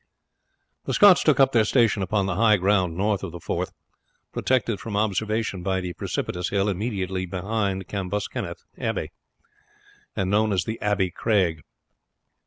The 0.85 0.95
Scots 0.95 1.21
took 1.23 1.39
up 1.39 1.51
their 1.51 1.63
station 1.63 2.01
upon 2.01 2.25
the 2.25 2.33
high 2.33 2.57
ground 2.57 2.97
north 2.97 3.23
of 3.23 3.31
the 3.31 3.39
Forth, 3.39 3.71
protected 4.31 4.79
from 4.79 4.97
observation 4.97 5.61
by 5.61 5.79
the 5.79 5.93
precipitous 5.93 6.49
hill 6.49 6.69
immediately 6.69 7.27
behind 7.27 7.87
Cambuskenneth 7.87 8.65
Abbey 8.79 9.11
and 10.15 10.31
known 10.31 10.53
as 10.53 10.63
the 10.63 10.81
Abbey 10.81 11.11
Craig. 11.11 11.61